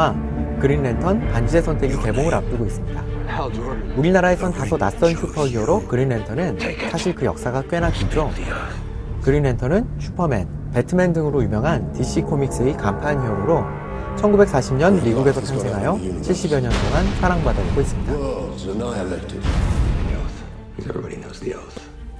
영화 0.00 0.14
그린 0.58 0.82
랜턴 0.82 1.20
반지의 1.30 1.62
선택이 1.62 1.98
개봉을 2.02 2.32
앞두고 2.34 2.64
있습니다. 2.64 3.04
우리나라에선 3.96 4.52
다소 4.52 4.78
낯선 4.78 5.14
슈퍼히어로 5.14 5.86
그린 5.86 6.08
랜턴은 6.08 6.58
사실 6.90 7.14
그 7.14 7.26
역사가 7.26 7.62
꽤나 7.68 7.90
길죠. 7.90 8.30
그린 9.22 9.42
랜턴은 9.42 9.86
슈퍼맨, 9.98 10.48
배트맨 10.72 11.12
등으로 11.12 11.42
유명한 11.42 11.92
DC 11.92 12.22
코믹스의 12.22 12.78
간판 12.78 13.22
히어로로 13.22 13.62
1940년 14.16 15.02
미국에서 15.04 15.40
탄생하여 15.42 15.94
70여 15.96 16.60
년 16.62 16.72
동안 16.72 17.06
사랑받아오고 17.20 17.80
있습니다. 17.82 18.12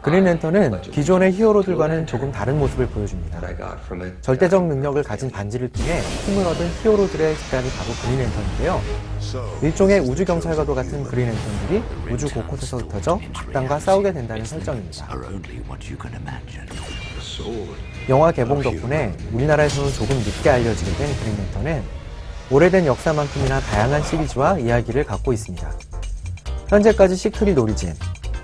Oath. 0.00 0.02
그린 0.02 0.24
랜턴은 0.24 0.80
기존의 0.82 1.32
히어로들과는 1.32 2.06
조금 2.06 2.32
다른 2.32 2.58
모습을 2.58 2.86
보여줍니다. 2.88 3.40
절대적 4.22 4.64
능력을 4.64 5.02
가진 5.02 5.30
반지를 5.30 5.68
통해 5.68 6.00
힘을 6.00 6.46
얻은 6.46 6.68
히어로들의 6.82 7.36
집단이 7.36 7.68
바로 7.70 7.90
그린 8.02 8.18
랜턴인데요. 8.18 8.80
일종의 9.62 10.00
우주 10.00 10.24
경찰과도 10.24 10.74
같은 10.74 11.04
그린 11.04 11.28
랜턴들이 11.28 11.82
우주 12.12 12.28
곳곳에서 12.32 12.78
흩어져 12.78 13.20
악당과 13.34 13.78
싸우게 13.78 14.12
된다는 14.12 14.44
설정입니다. 14.44 15.08
영화 18.08 18.32
개봉 18.32 18.62
덕분에 18.62 19.14
우리나라에서는 19.32 19.92
조금 19.92 20.16
늦게 20.16 20.50
알려지게 20.50 20.90
된 20.92 21.16
그린 21.18 21.36
랜턴은 21.36 22.00
오래된 22.50 22.86
역사만큼이나 22.86 23.60
다양한 23.60 24.02
시리즈와 24.02 24.58
이야기를 24.58 25.04
갖고 25.04 25.32
있습니다. 25.32 25.70
현재까지 26.68 27.16
Secret 27.16 27.56
Origin, 27.58 27.94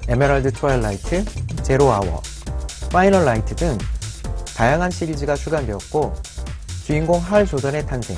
Emerald 0.08 0.52
Twilight, 0.52 1.24
Zero 1.64 1.92
Hour, 1.92 2.22
Final 2.92 3.24
Night 3.24 3.56
등 3.56 3.76
다양한 4.56 4.90
시리즈가 4.90 5.34
출간되었고 5.34 6.14
주인공 6.84 7.20
할 7.20 7.44
조던의 7.44 7.86
탄생, 7.86 8.16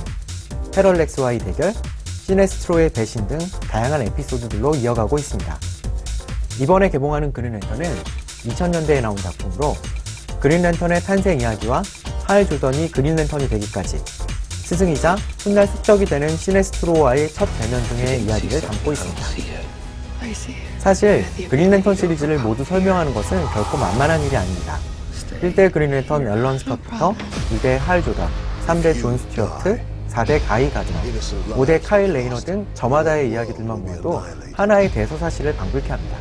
패럴렉스와의 0.75 1.39
대결, 1.39 1.72
시네스트로의 2.27 2.91
배신 2.91 3.27
등 3.27 3.39
다양한 3.70 4.03
에피소드들로 4.03 4.75
이어가고 4.75 5.17
있습니다. 5.19 5.58
이번에 6.61 6.91
개봉하는 6.91 7.33
그린랜턴은 7.33 7.91
2000년대에 8.45 9.00
나온 9.00 9.17
작품으로 9.17 9.75
그린랜턴의 10.41 11.00
탄생 11.00 11.41
이야기와 11.41 11.83
할 12.25 12.47
조던이 12.47 12.91
그린랜턴이 12.91 13.48
되기까지 13.48 13.98
스승이자 14.48 15.17
훗날 15.39 15.67
숙적이 15.67 16.05
되는 16.05 16.28
시네스트로와의 16.36 17.33
첫 17.33 17.48
대면 17.58 17.83
등의 17.89 18.25
이야기를 18.25 18.61
담고 18.61 18.92
있습니다. 18.92 19.77
사실 20.78 21.24
그린랜턴 21.48 21.94
시리즈를 21.94 22.38
모두 22.38 22.64
설명하는 22.64 23.14
것은 23.14 23.44
결코 23.46 23.76
만만한 23.76 24.20
일이 24.22 24.36
아닙니다. 24.36 24.78
1대 25.42 25.72
그린랜턴 25.72 26.26
앨런 26.26 26.58
스콧부터 26.58 27.14
2대 27.56 27.78
할 27.78 28.02
조던, 28.02 28.28
3대 28.66 28.98
존 29.00 29.16
스튜어트, 29.18 29.80
4대 30.10 30.40
가이 30.46 30.70
가드너, 30.70 30.98
5대 31.56 31.80
카일 31.84 32.12
레이너 32.12 32.36
등 32.36 32.66
저마다의 32.74 33.30
이야기들만 33.30 33.84
모아도 33.84 34.22
하나의 34.54 34.90
대서사시를 34.91 35.55
방불케 35.56 35.88
합니다. 35.90 36.16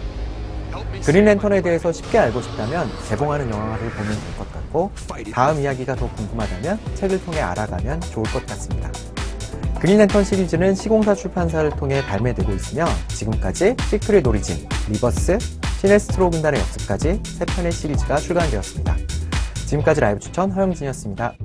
그린랜턴에 1.05 1.61
대해서 1.61 1.91
쉽게 1.91 2.17
알고 2.19 2.41
싶다면 2.41 2.89
개봉하는 3.09 3.49
영화를 3.49 3.89
보면 3.89 4.11
될 4.11 4.37
것 4.37 4.51
같고 4.53 4.91
다음 5.33 5.59
이야기가 5.61 5.95
더 5.95 6.09
궁금하다면 6.13 6.79
책을 6.95 7.23
통해 7.25 7.39
알아가면 7.41 8.01
좋을 8.01 8.25
것 8.31 8.45
같습니다. 8.45 8.91
그린랜턴 9.79 10.23
시리즈는 10.23 10.73
시공사 10.73 11.13
출판사를 11.13 11.69
통해 11.71 12.03
발매되고 12.03 12.51
있으며 12.51 12.85
지금까지 13.09 13.75
Secret 13.89 14.25
Origin, 14.25 14.67
Rebirth, 14.89 15.37
시네스트로 15.81 16.31
군단의 16.31 16.59
역습까지 16.61 17.21
3편의 17.21 17.71
시리즈가 17.71 18.17
출간되었습니다. 18.17 18.97
지금까지 19.67 20.01
라이브 20.01 20.19
추천 20.19 20.51
허영진이었습니다. 20.51 21.35